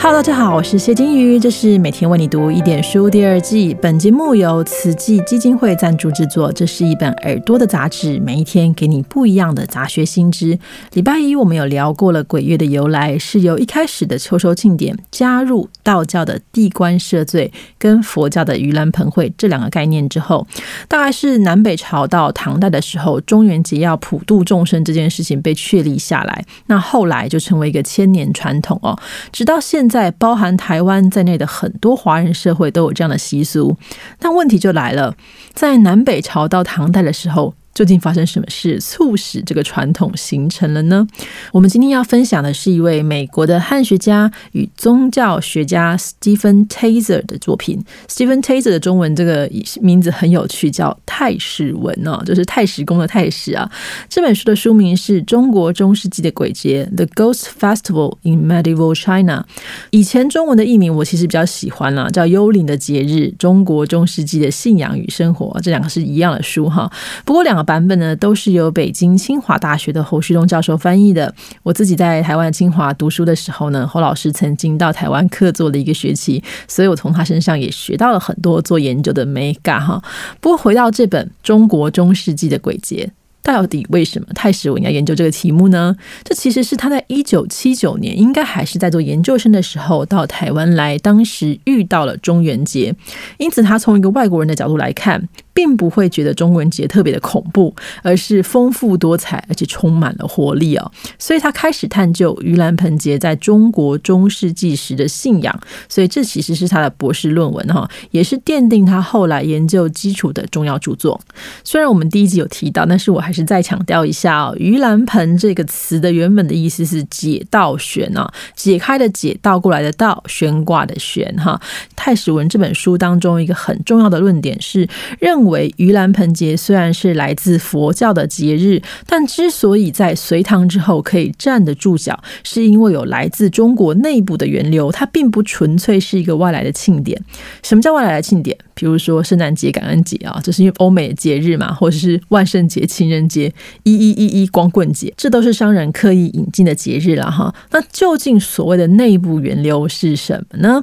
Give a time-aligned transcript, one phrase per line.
[0.00, 3.76] Hello，大家好，我是谢金鱼，这是每天为你读一点书第二季。
[3.82, 6.52] 本节目由慈济基金会赞助制作。
[6.52, 10.56] 这是一本耳朵的杂志，每一天给你不一样的杂学新知。
[10.92, 20.46] 礼拜一我们有聊过了鬼月的由来，是由一开始的秋收庆典加入道教的地官赦罪跟佛教的盂兰盆会这两个概念之后，
[20.86, 26.44] 大概是南北朝到唐代的时候，中元节要普度众生这件事情被确立下来。
[26.66, 28.96] 那后来就成为一个千年传统哦，
[29.32, 29.87] 直到现。
[29.88, 33.76] 在包含台湾在内的很多华人社会都有这样的习俗，
[34.18, 35.14] 但问题就来了，
[35.54, 37.54] 在南北朝到唐代的时候。
[37.78, 41.06] 究竟发生什么事促使这个传统形成了呢？
[41.52, 47.80] 我们今天要分享的是一位美国的汉学家与宗教学家 Stephen Taser 的作品。
[48.08, 49.48] Stephen Taser 的中文这个
[49.80, 53.70] 名字很有趣，叫太史文哦，就是太史公的太史啊。
[54.08, 59.46] 这本书的书名是《中国中世纪的鬼节》（The Ghost Festival in Medieval China）。
[59.90, 65.56] 以前中文的译名我其实比较喜欢了，叫《幽灵的节日：中国中世纪的信仰与生活》。
[65.62, 66.90] 这两个是一样的书哈，
[67.24, 67.67] 不过两个。
[67.68, 71.34] 版本呢，都是由北京清华大学的侯旭东教授翻译的。
[71.62, 80.02] 我自己在台湾清华读书的时候呢，侯老师曾经到台湾客座了一个学期，所以我从他身上也学到了很多做研究的美感哈。
[80.40, 83.04] 不过回到这本《中国中世纪的鬼节》。
[83.40, 85.96] 到底为什么太史文要研究这个题目呢？
[86.22, 92.94] 这其实是他在一九七九年，应该还是在做研究生的时候到台湾来，当时遇到了中元节，
[93.38, 95.26] 因此他从一个外国人的角度来看，
[95.58, 100.92] 并不会觉得中国人节特别的恐怖，而是丰富多彩，而且充满了活力哦。
[101.18, 111.20] 所以他开始探究盂兰盆节在中国中世纪时的信仰，所以这其实是他的博士论文哈，也是奠定他后来研究基础的重要著作。
[111.64, 113.48] 虽然我们第一集有提到，但是我还是。
[113.48, 121.58] 再强调一下哦，盂兰盆这个词的原本的意思是解道悬啊，解开的解，倒过来的倒，悬挂的悬哈。
[121.96, 124.86] 太史文这本书当中一个很重要的论点是，
[125.18, 137.20] 认为盂兰盆节虽然是来自佛教的节日，但之所以在隋唐之后可以站得住脚，是因为有来自中国内部的源流，它并不纯粹是一个外来的庆典。
[137.62, 138.56] 什么叫外来的庆典？
[138.74, 147.52] 比如说圣诞节、感恩节啊，这是因为欧美的节日嘛，或者是万圣节、情人节、一一一一光棍节，这都是商人刻意引进的节日了哈。
[147.72, 150.82] 那究竟所谓的内部源流是什么呢？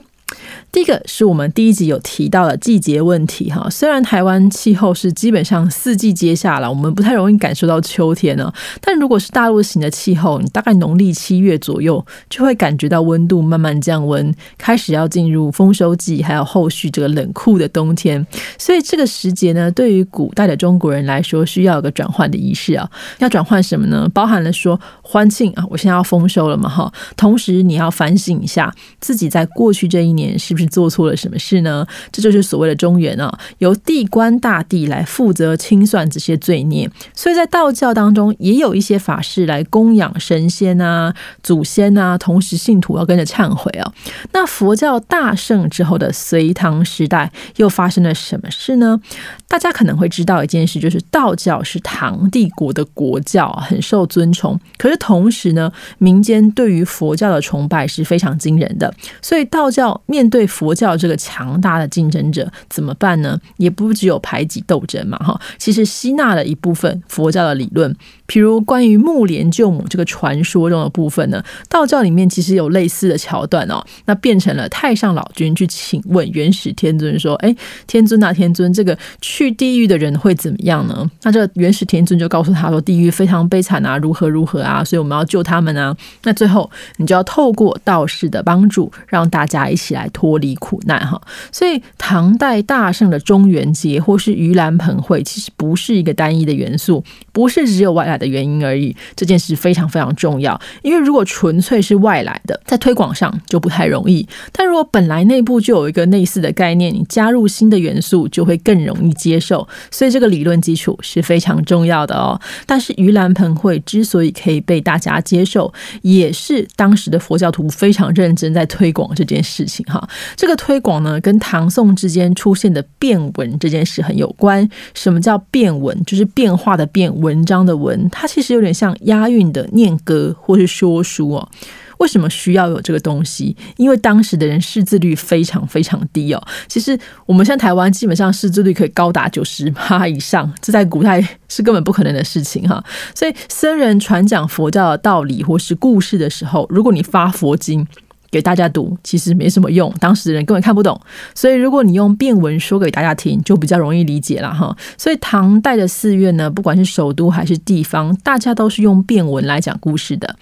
[0.72, 18.26] 第一个是我们第一集有提到的季节问题哈，虽然台湾气候是基本上四季皆下了，我们不太容易感受到秋天呢，但如果是大陆型的气候，你大概农历七月左右就会感觉到温度慢慢降温，开始要进入丰收季，还有后续这个冷酷的冬天，
[18.58, 24.10] 所以这个时节呢，对于古代的中国人来说，需要有个转换的仪式啊，要转换什么呢？
[24.14, 30.66] 包含了说欢庆啊，我现在要丰收了嘛哈，同时你要反省一下自己在过去这一年是不是。
[30.66, 31.86] 做错了什么事呢？
[32.12, 36.90] 这就是所谓的中原啊，由地官大帝来负责清算这些罪孽。
[37.14, 43.94] 所以在道教当中，也有一些法事来供养神仙啊、祖先啊，同时信徒要跟着忏悔啊。
[44.34, 49.00] 那佛教大盛之后的隋唐时代，又发生了什么事呢？
[49.48, 54.60] 大家可能会知道一件事，就是道教是唐帝国的国教，很受尊崇。
[54.78, 58.94] 可是同时呢，民间对于佛教的崇拜是非常惊人的。
[59.22, 63.40] 所以道教面对佛教这个强大的竞争者怎么办呢？
[63.58, 67.94] 也不只有排挤斗争嘛，哈，其实吸纳了一部分佛教的理论，
[68.28, 77.56] 譬如关于木莲救母这个传说中的部分呢，道教里面其实有类似的桥段哦，那变成了太上老君去请问元始天尊说：“哎，
[77.88, 90.54] 天尊啊，天尊，这个去地狱的人会怎么样呢？”那这个元始天尊就告诉他说：“地狱非常悲惨啊，如何如何啊，所以我们要救他们啊。”那最后你就要透过道士的帮助，让大家一起来脱离。
[90.56, 98.96] 苦难哈，所以唐代大盛的中元节或是盂兰盆会，其实不是一个单一的元素，不是只有外来的原因而已。
[99.16, 109.68] 这件事非常非常重要，因为如果纯粹是外来的，在推广上就不太容易；但如果本来内部就有一个类似的概念，你加入新的元素就会更容易接受。
[109.92, 112.40] 所以这个理论基础是非常重要的哦。
[112.66, 115.72] 但是盂兰盆会之所以可以被大家接受，
[116.02, 120.08] 也是当时的佛教徒非常认真在推广这件事情哈。
[120.36, 124.68] 这个推广呢，跟唐宋之间出现的变文这件事很有关。
[124.94, 125.98] 什么叫变文？
[126.06, 128.10] 就是变化的变，文章的文。
[128.10, 131.50] 它其实有点像押韵的念歌或是说书哦。
[131.98, 133.56] 为什么需要有这个东西？
[133.78, 136.48] 因为当时的人识字率非常非常低哦。
[136.68, 142.84] 其实我们现在台湾基本上识字率可以高达九十八以上，这在古代 是根本不可能的事情哈。
[143.16, 147.88] 所以僧人传讲佛教的道理或是故事的时候，如果你发佛经。
[148.32, 151.00] 给大家读其实没什么用，当时的人根本看不懂。
[151.34, 154.76] 所以如果你用变文说给大家听，就比较容易理解了哈。
[154.98, 160.36] 所以唐代的寺院呢，不管是首都还是地方，大家都是用变文来讲故事的。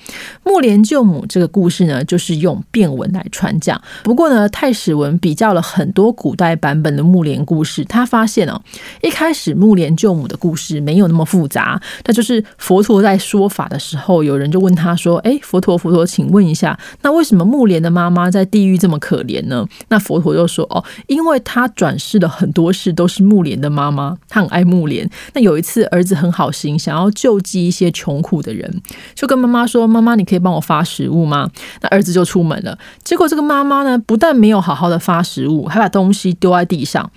[0.44, 3.80] 木莲救母这个故事呢，就是用变文来传讲。
[4.04, 8.60] 不过呢，太史文比较了很多古代版本的木莲故事，他发现哦，
[9.02, 11.80] 一开始木莲救母的故事没有那么复杂。
[12.06, 19.68] 那就是佛陀在说法的时候，有人就问他说：“哎，佛陀，佛陀，请问一下，那为什么木莲？”的妈妈在地狱这么可怜呢？
[19.90, 25.08] 那佛陀就说：“哦，因为他转世的很多事都是木莲的妈妈，他很爱木莲。
[25.34, 28.82] 那有一次儿子很好心，想要救济一些穷苦的人，
[29.14, 31.50] 就跟妈妈说：‘妈妈，你可以帮我发食物吗？’
[31.84, 32.80] 那儿子就出门了。
[33.04, 37.12] 结果这个妈妈呢，不但没有好好的发食物，还把东西丢在地上。”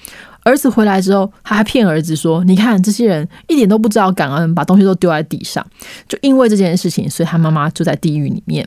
[0.46, 5.66] 儿子回来之后，他还骗儿子说：“你看这些人一点都不知道感恩，把东西都丢在地上。”
[6.08, 8.64] 就因为这件事情，所以他妈妈就在地狱里面。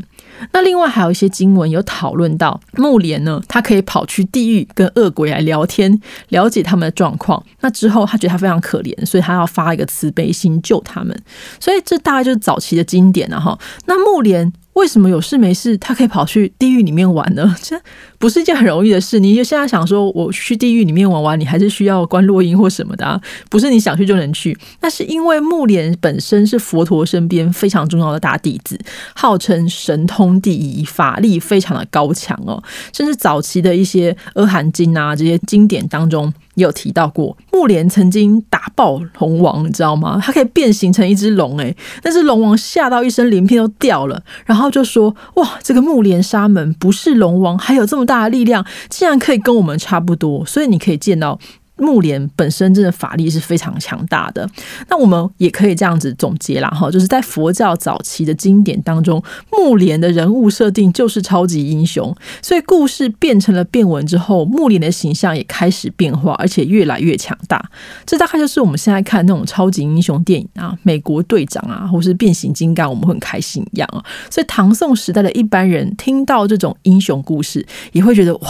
[0.51, 7.41] 那另外还有一些经文有讨论到木莲呢，他可以跑去地狱跟恶鬼来聊天，了解他们的状况。
[7.61, 11.17] 那之后他觉得他非常可怜，所以他要发一个慈悲心救他们。
[11.61, 13.57] 所以这大概就是早期的经典了哈。
[13.85, 14.51] 那木莲。
[14.79, 17.53] 为什么有事没事，他可以跑去地狱里面玩呢？
[17.61, 17.79] 这
[18.17, 19.19] 不是一件很容易的事。
[19.19, 23.19] 你就现在想说，我去地狱里面玩玩，你还是需要观落音或什么的啊？
[23.49, 24.57] 不是你想去就能去。
[24.79, 28.79] 那是因为木莲本身是佛陀身边非常重要的大弟子，
[29.13, 32.63] 号称神通第一，法力非常的高强哦。
[32.93, 36.33] 甚至早期的一些阿含经啊这些经典当中。
[36.59, 40.19] 有提到过，木莲曾经打爆龙王，你知道吗？
[40.23, 51.39] 它可以变形成一只龙，诶，但是龙王吓到一身鳞片都掉了，然后就说：“哇，这个木莲沙门不是龙王，还有这么大的力量，竟然可以跟我们差不多。”所以你可以见到。
[51.79, 54.49] 木莲本身真的法力是非常强大的，
[54.89, 67.63] 那我们也可以这样子总结啦，哈，就是在佛教早期的经典当中，木莲的人物设定就是超级英雄，所以故事变成了变文之后，木莲的形象也开始变化，而且越来越强大。
[68.05, 74.03] 这大概就是我们现在看那种超级英雄电影啊，美国队长啊，或是变形金刚，我们会很开心一样啊。
[74.29, 78.49] 所以唐宋时代的一般人听到这种英雄故事，也会觉得哇。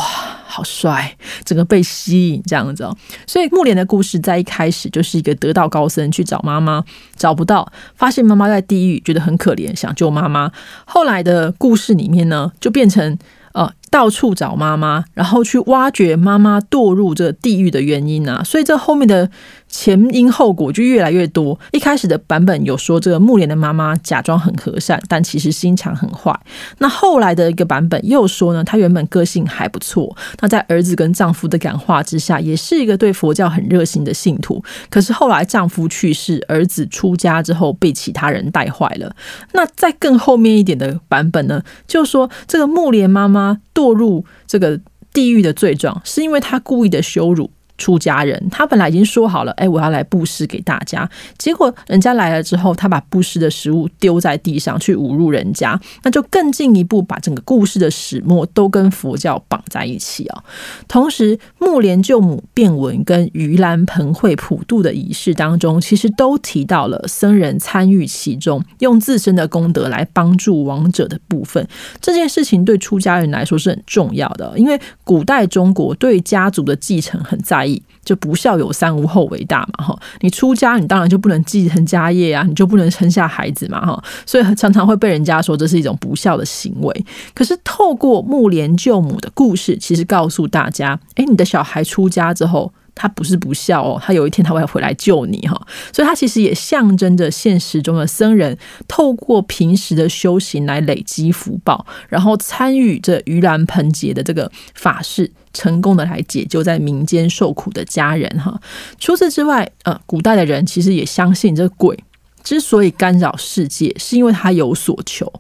[0.52, 1.16] 好帅，
[1.46, 2.98] 整个被吸引这样子哦，
[3.28, 6.84] 所以木莲的故事在一开始就是一个得道高僧去找妈妈，
[7.16, 10.52] 找不到，发现妈妈在地狱，觉得很可怜，想救妈妈。
[10.86, 13.18] 后来的故事里面呢，就变成
[13.54, 19.30] 呃到处找妈妈，然后去挖掘妈妈堕入这地狱的原因啊，所以这后面的。
[19.70, 21.58] 前因后果就越来越多。
[21.72, 26.38] 一开始的版本有说这个木莲的妈妈假装很和善，但其实心肠很坏。
[26.80, 30.16] 那后来的一个版本又说呢，她原本个性还不错。
[30.42, 34.62] 那在儿子跟丈夫的感化之下，也是一个对佛教很热心的信徒。
[34.90, 39.16] 可是后来丈夫去世，儿子出家之后被其他人带坏了。
[39.54, 44.80] 那在更后面一点的版本呢，就说这个木莲妈妈堕入这个
[45.14, 47.52] 地狱的罪状，是因为她故意的羞辱。
[47.80, 51.10] 出家人，他本来已经说好了，哎，我要来布施给大家。
[51.40, 60.44] 结果人家来了之后，他把布施的食物丢在地上，去侮辱人家，那就更进一步把整个故事的始末都跟佛教绑在一起啊。
[60.88, 71.66] 同时，木莲救母变文跟盂兰盆会普渡的仪式当中，其实都提到了僧人参与其中，用自身的功德来帮助亡者的部分。
[72.02, 77.69] 这件事情对出家人来说是很重要的，因为古代中国对家族的继承很在意。
[78.06, 80.00] 就不孝有三，无后为大嘛，哈！
[80.22, 84.04] 你出家，你当然就不能继承家业啊，你就不能生下孩子嘛，哈！
[84.26, 87.06] 所以常常会被人家说这是一种不孝的行为。
[87.34, 92.72] 可是透过木莲救母的故事，其实告诉大家，哎，你的小孩出家之后。
[93.00, 95.56] 他不是不孝哦，他有一天他会回来救你哈，
[95.94, 98.58] 所以他其实也象征着现实中的僧人
[98.90, 108.60] 透过平时的修行来累积福报，然后参与这盂兰盆节的这个法事，成功的来解救在民间受苦的家人哈。
[109.00, 111.98] 除此之外，呃，古代的人其实也相信这鬼
[112.44, 115.32] 之所以干扰世界，是因为他有所求。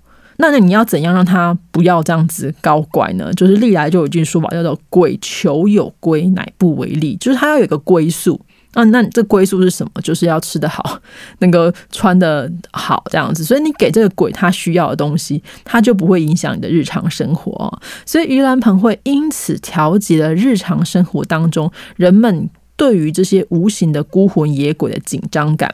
[0.41, 3.31] 那那你要怎样让他不要这样子高怪呢？
[3.33, 8.39] 就是历来就有一句说法叫做“鬼求有归，乃不为利”，就是他要有一个归宿。
[8.73, 9.91] 啊，那这归宿是什么？
[10.01, 10.99] 就是要吃得好，
[11.39, 13.43] 那个穿的好这样子。
[13.43, 17.81] 所以你给这个鬼他需要的东西，他就不会影响你的日常生活。
[18.05, 22.49] 所以盂兰盆会因此调节了日常生活当中人们。
[22.77, 25.69] 对于这些无形的孤魂野鬼的紧张感，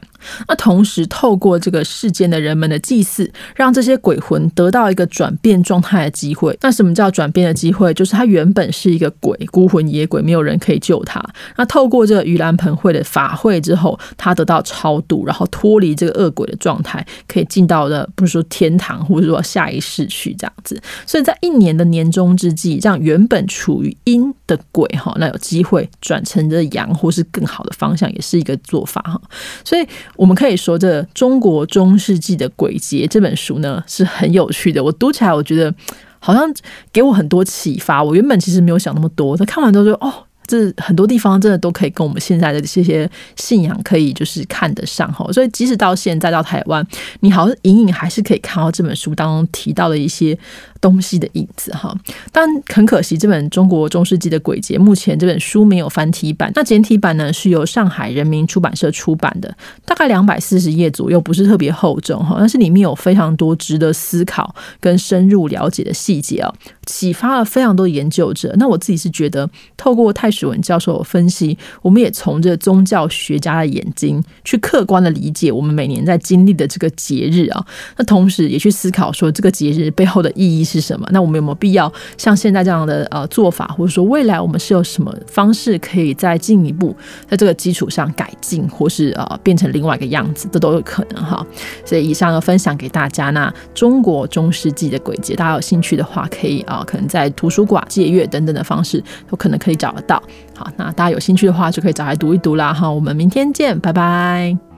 [0.48, 6.58] 那同时透过这个世间的人们的祭祀，让这些鬼魂得到一个转变状态的机会。
[6.62, 7.94] 那什么叫转变的机会？
[7.94, 11.24] 就是他原本是一个鬼，孤魂野鬼，没有人可以救他。
[11.58, 20.82] 那透过这个盂兰盆会的法会之后，他得到超度，然后脱离这个恶鬼的状态，可以进到的不是说天堂，或者说下一世去这样子。
[21.06, 29.22] 所以在一年的年终之际，让原本处于阴的鬼哈，那有机会转成这阳，或是更好的方向，也是一个做法哈。
[29.64, 34.84] 所以我们可以说，这中国中世纪的鬼节这本书呢是很有趣的。
[34.84, 35.74] 我读起来，我觉得
[36.20, 36.54] 好像
[36.92, 38.04] 给我很多启发。
[38.04, 40.14] 我原本其实没有想那么多，但看完之后就哦。
[40.48, 46.86] 这很多地方真的都可以跟我们现在的这些信仰可以就是看得上哈，所以即使到现在到台湾，
[47.22, 50.38] 你好像隐隐还是可以看到这本书当中提到的一些
[50.86, 51.92] 东西的影子哈。
[52.32, 66.54] 但很可惜，这本中国中世纪的鬼节目前这本书没有繁体版，那简体版呢是由上海人民出版社出版的，大概两百四十页左右，不是特别厚重哈，但是里面有非常多值得思考跟深入了解的细节哦，
[66.86, 68.54] 启发了非常多研究者。
[68.58, 70.36] 那我自己是觉得透过太。
[70.36, 77.66] 史文教授分析，我们也从这宗教学家的眼睛去客观的理解我们每年在经历的这个节日啊。
[77.96, 81.08] 那同时也去思考说这个节日背后的意义是是什么？
[81.12, 86.96] 那我们有没有必要像现在这样的呃做法，或者说未来我们是有什么方式可以再进一步
[87.28, 91.46] 在这个基础上改进，或是呃变成另外一个样子，这都有可能哈。
[91.86, 93.30] 所以以上要分享给大家。
[93.30, 100.22] 那中国中世纪的鬼节，大家有兴趣的话，可以啊，可能在图书馆借阅等等的方式，都可能可以找得到。
[100.56, 102.74] 好，那大家有兴趣的话，就可以找来读一读啦。
[102.74, 104.75] 哈，我们明天见，拜拜。